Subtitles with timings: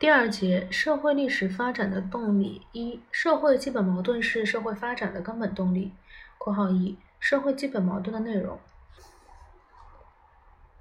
[0.00, 5.92] 第二节社会历史发展的动力一、社会基本矛盾是社会发展的根本动力。
[6.40, 8.58] （括号一）社会基本矛盾的内容。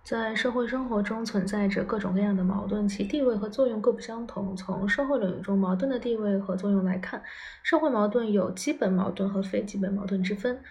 [0.05, 4.55] 在社会生活中存在着各种各样的矛盾，其地位和作用各不相同。
[4.55, 7.21] 从社会领域中矛盾的地位和作用来看，
[7.61, 10.63] 社会矛盾有基本矛盾和非基本矛盾之分。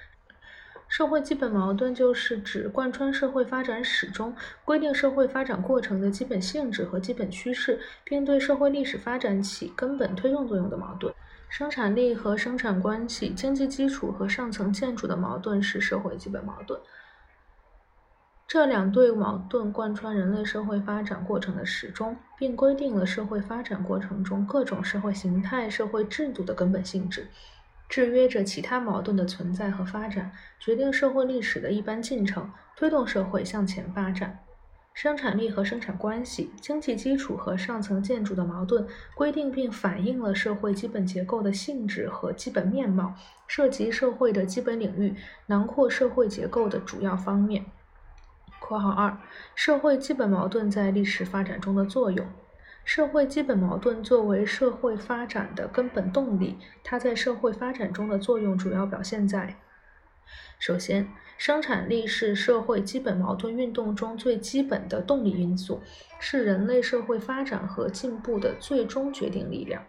[0.88, 11.14] 社会基本矛盾就是指贯穿社会发展史中、规定社会发展过程的基本性质和基本趋势，并对社会历史发展起根本推动作用的矛盾。
[11.50, 16.80] 生产力和生产关系、经济基础和上层建筑的矛盾是社会基本矛盾。
[18.46, 27.28] 这两对矛盾贯穿人类社会发展过程的始终，并规定了社会发展过程中各种社会形态、社会制度的根本性质。
[27.88, 34.40] 制约着其他矛盾的存在和发展，决定社会历史的一般进程，推动社会向前发展。
[34.92, 43.14] 生产力和生产关系、经济基础和上层建筑的矛盾，规定并反映了社会基本结构的性质和基本面貌，
[43.46, 45.14] 涉及社会的基本领域，
[45.46, 47.64] 囊括社会结构的主要方面。
[48.58, 49.16] （括号二）
[49.54, 52.26] 社会基本矛盾在历史发展中的作用。
[52.88, 59.58] 社会基本矛盾作为社会发展的根本动力，它在社会发展中的作用主要表现在：
[60.58, 65.82] 首先，生产力是社会基本矛盾运动中最基本的动力因素，
[66.18, 69.84] 是人类社会发展和进步的最终决定力量。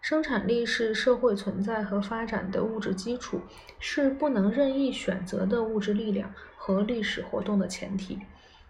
[0.00, 3.40] 生产力是社会存在和发展的物质基础，
[3.78, 8.18] 是不能任意选择的物质力量和历史活动的前提。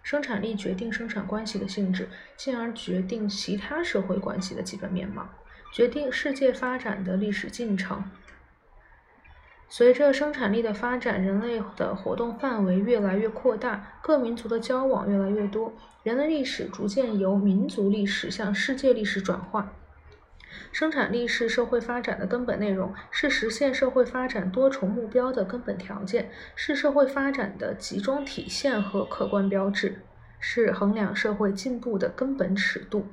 [0.07, 5.27] 生产力决定生产关系的性质，进而决定其他社会关系的基本面貌，
[5.73, 8.01] 决定世界发展的历史进程。
[9.67, 19.73] 随着生产力的发展，人类的活动范围越来越扩大，各民族的交往越来越多，人类历史逐渐由民族历史向世界历史转化。
[20.71, 30.01] 生产力是社会发展的根本内容，是实现社会发展多重目标的根本条件，是社会发展的集中体现和客观标志，
[30.39, 33.07] 是衡量社会进步的根本尺度。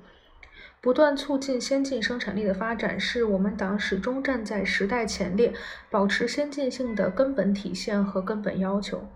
[0.81, 5.55] 不断促进先进生产力的发展，是我们党始终站在时代前列、
[5.91, 9.09] 保持先进性的根本体现和根本要求。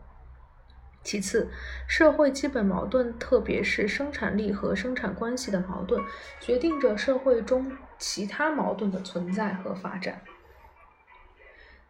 [1.02, 1.48] 其次，
[1.86, 6.02] 社会基本矛盾，特别是生产力和生产关系的矛盾，
[6.40, 10.20] 决定着社会中其他矛盾的存在和发展。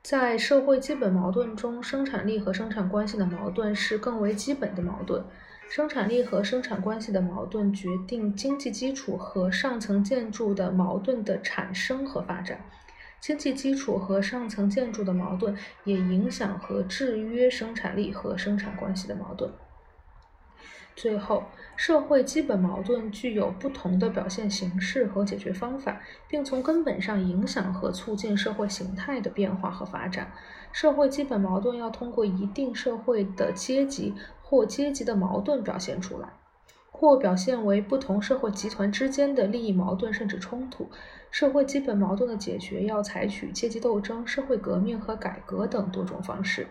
[0.00, 5.24] 在社会基本矛盾中，生产力和生产关系的矛盾是更为基本的矛盾。
[5.68, 12.64] 生产力和生产关系的矛盾决定经济基础和上层建筑的矛盾的产生和发展。
[13.20, 19.52] 经济基础和上层建筑的矛盾也影响和制约生产力和生产关系的矛盾。
[20.94, 21.44] 最后，
[21.76, 30.32] 社会基本矛盾具有不同的表现形式和解决方法，并从根本上影响和促进社会形态的变化和发展。
[30.72, 34.12] 社会基本矛盾要通过一定社会的阶级
[34.42, 36.28] 或阶级的矛盾表现出来。
[36.90, 40.90] 或表现为不同社会集团之间的利益矛盾甚至冲突。
[41.30, 46.66] 社会基本矛盾的解决要采取阶级斗争、社会革命和改革等多种方式。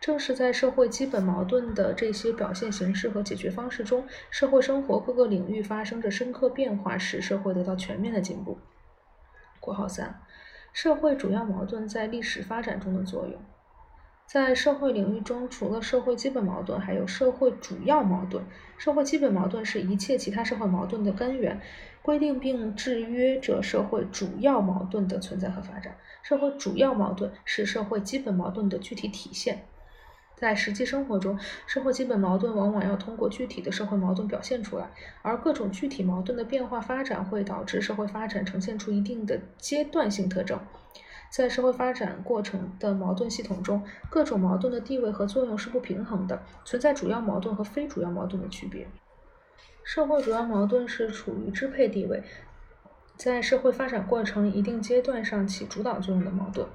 [0.00, 8.58] 正是在社会基本矛盾的这些表现形式和解决方式中，社会生活各个领域发生着深刻变化，使社会得到全面的进步。
[9.60, 10.20] （括号三）
[10.74, 13.40] 社会主要矛盾在历史发展中的作用。
[14.32, 18.42] 在社会领域中，除了社会基本矛盾，还有社会主要矛盾。
[18.78, 21.60] 社会基本矛盾是一切其他社会矛盾的根源，
[22.00, 25.94] 规定并制约着社会主要矛盾的存在和发展。
[26.22, 29.66] 社会主要矛盾是社会基本矛盾的具体体现。
[30.34, 34.88] 在实际生活中，社会基本矛盾往往要通过具体的社会矛盾表现出来，
[35.20, 40.58] 而各种具体矛盾的变化发展会导致社会发展呈现出一定的阶段性特征。
[41.32, 48.86] 在社会发展过程的矛盾系统中，各种矛盾的地位和作用是不平衡的，存在主要矛盾和非主要矛盾的区别。
[49.82, 52.22] 社会主要矛盾是处于支配地位，
[53.16, 56.68] 在社会发展过程一定阶段上起主导作用的矛盾。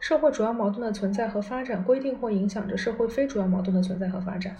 [0.00, 4.54] 社会主要矛盾的存在和发展规定或影响着社会非主要矛盾的存在和发展。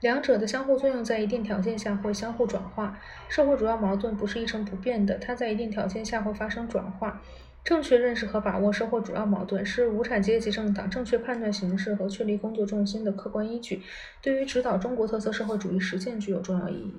[0.00, 2.98] 两者的相互作用在一定条件下会相互转化。
[3.28, 7.22] 社会主要矛盾不是一成不变的，它在一定条件下会发生转化。
[7.66, 13.82] 正确认识和把握社会主要矛盾，是无产阶级政党正确判断形势和确立工作重心的客观依据，
[14.22, 16.94] 对于指导中国特色社会主义实践具有重要意义。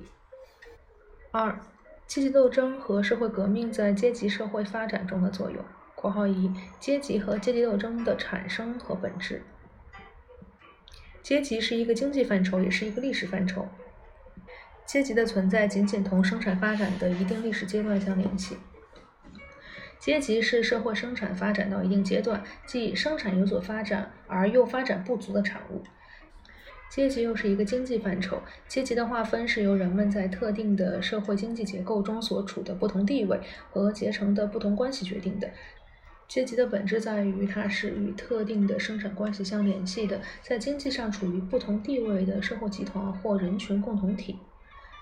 [1.31, 1.57] 二、
[2.05, 5.63] 阶级斗争和社会革命在阶级社会发展中的作用
[5.95, 9.43] （括号一）阶级和阶级斗争的产生和本质。
[11.23, 13.65] 阶级是一个经济范畴，也是一个历史范畴。
[14.85, 18.57] 阶级的存在仅仅同生产发展的一定历史阶段相联系。
[19.99, 25.83] 阶级是社会生产发展到一定阶段，即生产有所发展而又发展不足的产物。
[26.89, 33.39] 阶级又是一个经济范畴，阶级的划分是由人们在特定的社会经济结构中所处的不同地位
[33.69, 35.49] 和结成的不同关系决定的。
[36.29, 44.37] 阶级的本质在于，它是与特定的生产关系相联系的，在经济上处于不同地位的社会集团或人群共同体。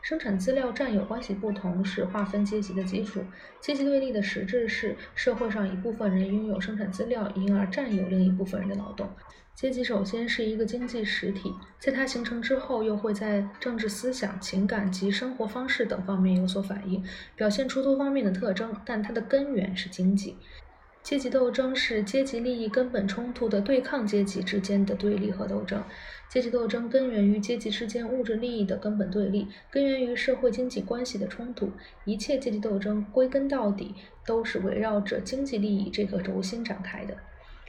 [0.06, 3.24] 生产资料占有关系不同是划分阶级的基础。
[3.60, 9.10] 阶级对立的实质是社会上一部分人拥有生产资料，因而占有另一部分人的劳动。
[9.56, 17.04] 阶级首先是一个经济实体，在它形成之后，又会在政治思想、情感及生活方式等方面有所反映，
[17.36, 20.38] 表现出多方面的特征，但它的根源是经济。
[21.06, 25.84] 阶级斗争是阶级利益根本冲突的对抗阶级之间的对立和斗争。
[26.28, 31.69] 阶级斗争根源于阶级之间物质利益的根本对立，根源于社会经济关系的冲突。
[32.06, 33.94] 一切阶级斗争归根到底
[34.25, 37.16] 都是围绕着经济利益这个轴心展开的。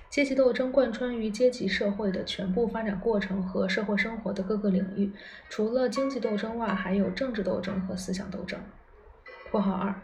[0.09, 5.13] 阶级斗争贯穿于阶级社会的全部发展过程和社会生活的各个领域。
[5.51, 8.59] 除了经济斗争外，还有政治斗争和思想斗争。
[9.53, 9.95] （括号二）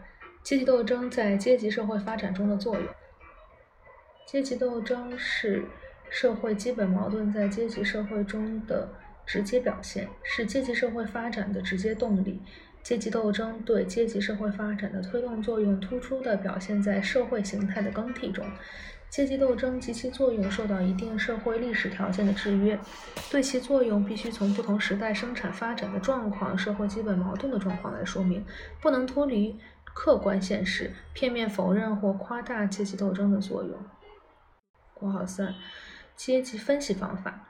[0.43, 2.83] 阶级斗争在阶级社会发展中的作用。
[4.25, 5.63] 阶级斗争是
[6.09, 8.89] 社会基本矛盾在阶级社会中的
[9.25, 12.41] 直接表现，是阶级社会发展的直接动力。
[12.81, 18.45] 阶级斗争对阶级社会发展的推动作用，突出地表现在社会形态的更替中。
[19.09, 22.77] 阶级斗争及其作用受到一定社会历史条件的制约，
[23.29, 28.43] 对其作用必须从不同时代生产发展的状况、社会基本矛盾的状况来说明，
[28.81, 33.77] 不能脱离客观现实，片面否认或夸大阶级斗争的作用。
[34.93, 35.55] 括号三，
[36.15, 37.47] 阶级分析方法，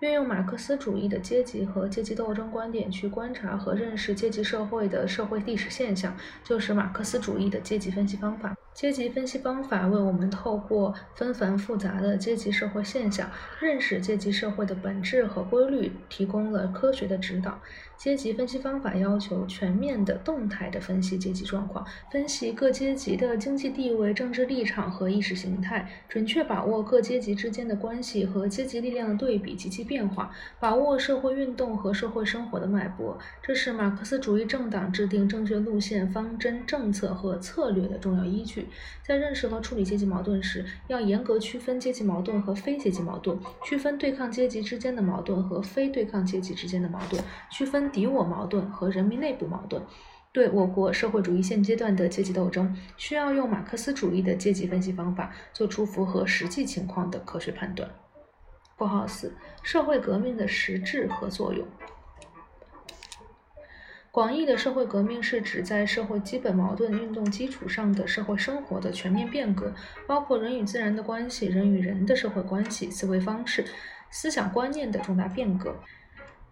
[0.00, 8.56] 运用马克思主义的阶级和阶级斗争观点去观察和认识阶级社会的社会历史现象，就是马克思主义的阶级分析方法。
[8.72, 13.28] 阶级分析方法为我们透过纷繁复杂的阶级社会现象，
[13.58, 17.58] 认识阶级社会的本质和规律，提供了科学的指导。
[17.96, 30.30] 阶级分析方法要求全面的、动态的分析阶级状况，分析各阶级的经济地位、政治立场和意识形态，准确把握各阶级之间的关系和阶级力量的对比及其变化，
[30.60, 33.18] 把握社会运动和社会生活的脉搏。
[33.42, 38.68] 这是马克思主义政党制定正确路线、方针、政策和策略的重要依据。
[39.02, 47.20] 在认识和处理阶级矛盾时，要严格区分阶级矛盾和非阶级矛盾，区分对抗阶级之间的矛盾和非对抗阶级之间的矛盾，
[47.50, 49.82] 区分敌我矛盾和人民内部矛盾。
[50.30, 57.88] 对我国社会主义现阶段的阶级斗争，需要用马克思主义的阶级分析方法，做出符合实际情况的科学判断。
[58.78, 61.66] 括号四：社会革命的实质和作用。
[64.12, 69.74] 广义的社会革命是指在社会基本矛盾运动基础上的社会生活的全面变革，
[70.06, 73.64] 包括人与自然的关系、人与人的社会关系、思维方式、
[74.10, 75.74] 思想观念的重大变革。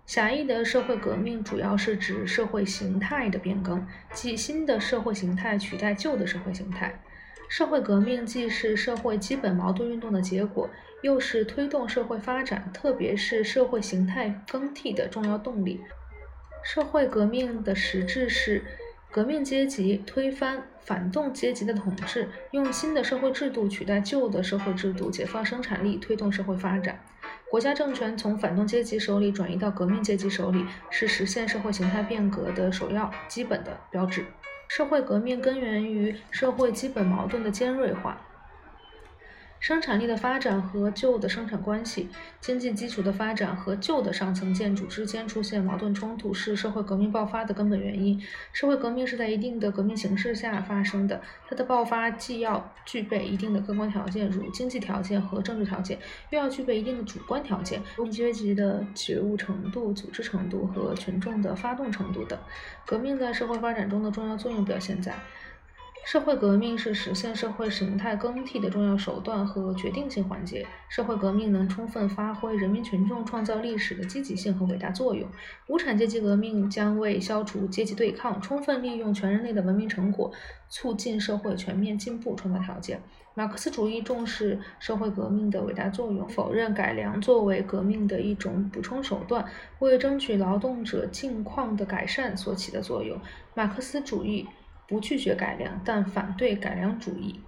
[0.04, 7.00] 狭义的社会革命主要是指社会形态的变更，即新的社会形态取代旧的社会形态。
[7.48, 10.68] 社会革命既是社会基本矛盾运动的结果，
[11.02, 15.80] 又是推动社会发展，特别是社会形态更替的重要动力。
[16.64, 18.64] 社会革命的实质是
[19.12, 26.98] 革命阶级推翻反动阶级的统治，用新的社会制度取代旧的社会制度，解放生产力，推动社会发展。
[27.48, 34.24] 国家政权从反动阶级手里转移到革命阶级手里，是实现社会形态变革的首要、基本的标志。
[34.68, 38.25] 社会革命根源于社会基本矛盾的尖锐化。
[39.58, 42.08] 生产力的发展和旧的生产关系、
[42.40, 48.22] 经济基础的发展和旧的上层建筑之间出现矛盾冲突，是社会革命爆发的根本原因。
[48.52, 55.98] 社会革命是在一定的革命形势下发生的，它的爆发既要具备一定的客观条件，如经济条件和政治条件，
[56.30, 62.38] 又要具备一定的主观条件，如阶级的觉悟程度、组织程度和群众的发动程度等。
[62.84, 65.14] 革命在社会发展中的重要作用表现在。
[66.06, 70.64] 社会革命是实现社会形态更替的重要手段和决定性环节。
[70.88, 75.28] 社会革命能充分发挥人民群众创造历史的积极性和伟大作用。
[75.66, 80.30] 无产阶级革命将为消除阶级对抗、充分利用全人类的文明成果、
[80.68, 83.02] 促进社会全面进步创造条件。
[83.34, 89.44] 马克思主义重视社会革命的伟大作用，否认改良作为革命的一种补充手段，
[89.80, 93.20] 为争取劳动者境况的改善所起的作用。
[93.54, 94.46] 马克思主义。
[94.88, 97.40] 不拒绝改良，但反对改良主义。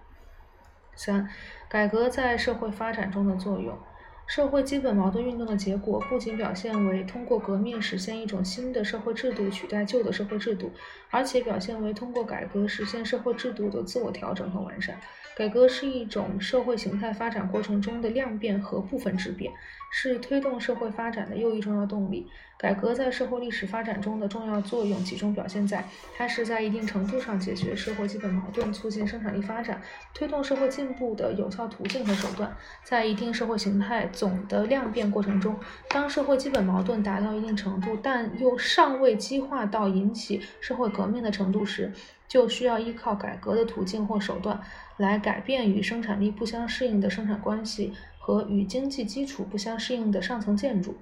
[0.94, 1.28] 三、
[1.68, 3.78] 改革在社会发展中的作用。
[4.26, 10.70] 社会基本矛盾运动的结果，不仅表现为通过革命实现一种新的社会制度取代旧的社会制度，
[11.08, 15.00] 而且表现为通过改革实现社会制度的自我调整和完善。
[15.34, 19.50] 改革是一种社会形态发展过程中的量变和部分质变，
[19.90, 22.28] 是推动社会发展的又一重要动力。
[22.56, 25.84] 改革在社会历史发展中的重要作用集中表现在，
[26.16, 29.80] 它是在一定程度上解决社会基本矛盾、促进生产力发展、
[30.12, 32.56] 推动社会进步的有效途径和手段。
[32.82, 35.56] 在一定社会形态总的量变过程中，
[35.88, 41.92] 当社会基本矛盾达到一定程度，但又尚未激化到引起社会革命的程度时，
[42.26, 44.60] 就需要依靠改革的途径或手段。
[44.96, 47.92] 来改变与生产力不相适应的生产关系
[48.28, 50.94] 和与经济基础不相适应的上层建筑。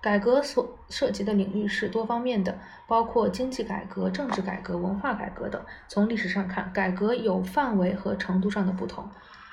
[0.00, 2.58] 改革所涉及的领域是多方面的，
[2.88, 5.62] 包括经济改革、政治改革、文化改革等。
[5.88, 9.06] 从历史上看，改革有范围和程度上的不同。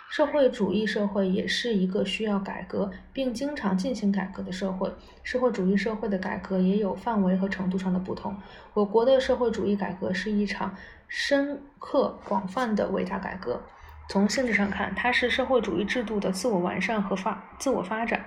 [0.09, 4.89] 社会主义社会也是一个需要改革并经常进行改革的社会。
[5.21, 8.33] 社会主义社会的改革也有范围和程度上的不同。
[8.73, 10.73] 我国的社会主义改革是一场
[11.09, 13.61] 深刻、广泛的伟大改革。
[14.09, 18.19] 从性质上看，它是社会主义制度的自我完善和发自我发展；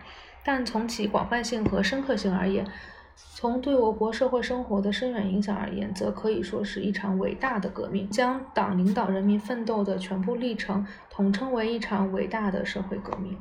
[0.43, 2.67] 但从其广泛性和深刻性而言，
[3.15, 13.39] 从对我国社会生活的深远影响而言，则可以说是一场伟大的革命，将党领导人民奋斗的全部历程统称为一场伟大的社会革命。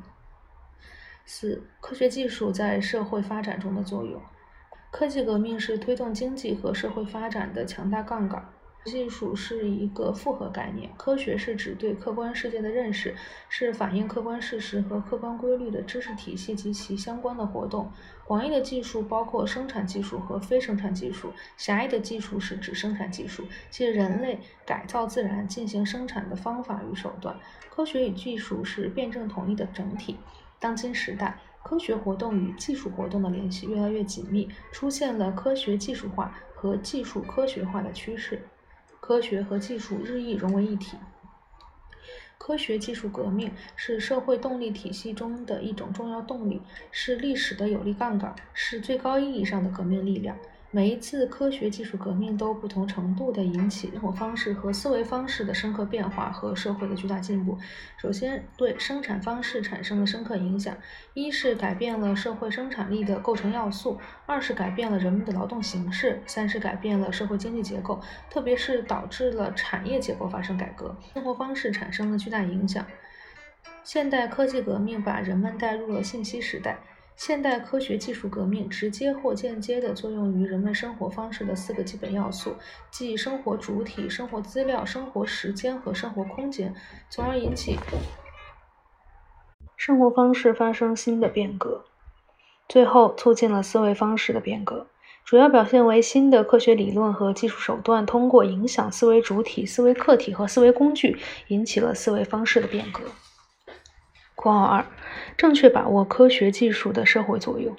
[1.25, 4.21] 四、科学技术在社会发展中的作用。
[4.91, 8.47] 科技革命是推动经济和社会发展的强大杠杆。
[8.85, 13.15] 技术是一个复合概念，科学是指对客观世界的认识，
[13.49, 17.91] 是反映客观事实和客观规律的知识体系及其相关的活动。
[18.25, 27.35] 广义的技术包括生产技术和非生产技术，狭义的技术是指生产技术，即人类改造自然进行生产的方法与手段。
[27.69, 30.17] 科学与技术是辩证统一的整体。
[30.59, 38.41] 当今时代，科学活动与技术活动的联系越来越紧密，出现了科学技术化和技术科学化的趋势。
[39.07, 40.97] 科学和技术日益融为一体。
[42.39, 46.59] 科学技术革命是社会动力体系中的一种重要动力，
[46.89, 50.35] 是历史的有力杠杆，是最高意义上的革命力量。
[50.75, 57.57] 每一次科学技术革命都不同程度地引起生活方式和思维方式的深刻变化和社会的巨大进步。
[57.95, 60.75] 首先，对生产方式产生了深刻影响：
[61.13, 70.93] 一是改变了社会生产力的构成要素；二是改变了人们的劳动形式；三是改变了社会经济结构，特别是导致了产业结构发生改革。
[71.13, 72.85] 生活方式产生了巨大影响。
[73.85, 76.77] 现代科技革命把人们带入了信息时代。
[77.15, 82.55] 现代科学技术革命直接或间接地作用于人们生活方式的四个基本要素，
[82.91, 86.75] 即生活主体、生活资料、生活时间和生活空间，
[87.09, 87.79] 从而引起
[89.77, 91.85] 生活方式发生新的变革，
[92.67, 94.87] 最后促进了思维方式的变革。
[95.23, 101.17] 主要表现为新的科学理论和技术手段通过影响思维主体、思维客体和思维工具，
[101.47, 103.01] 引起了思维方式的变革。
[104.45, 104.85] 括号二，
[105.37, 107.75] 正确把握科学技术的社会作用。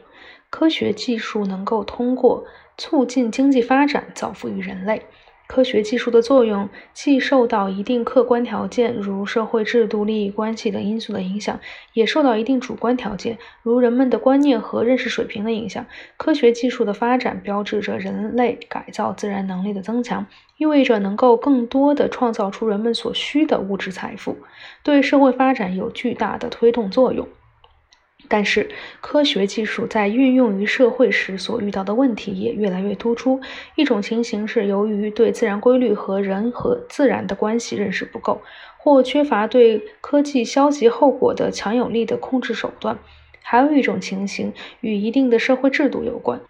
[0.50, 2.44] 科学技术能够通过
[2.76, 5.06] 促进经济发展，造福于人类。
[5.46, 11.58] 科学技术的作用既受到一定客观条件，如社会制度、利益关系等因素的影响，
[11.92, 15.86] 也受到一定主观条件，如人们的观念和认识水平的影响。
[16.16, 20.26] 科学技术的发展标志着人类改造自然能力的增强，
[20.56, 24.36] 意味着能够更多地创造出人们所需的物质财富，
[24.82, 27.26] 对社会发展有巨大的推动作用。
[28.28, 28.68] 但是，
[29.00, 33.40] 科学技术在运用于社会时所遇到的问题也越来越突出。
[33.76, 38.42] 一种情形是由于对自然规律和人和自然的关系认识不够，
[38.78, 42.96] 或缺乏对科技消极后果的强有力的控制手段；
[43.42, 46.40] 还有一种情形与一定的社会制度有关。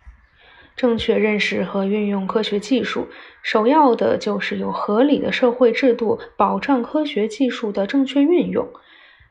[0.76, 3.08] 正确认识和运用科学技术，
[3.42, 8.68] 首要的就是有合理的社会制度保障科学技术的正确运用。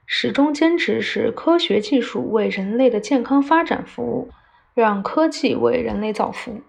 [0.06, 4.30] 始终坚持使科学技术为人类的健康发展服务，
[4.74, 6.62] 让科技为人类造福。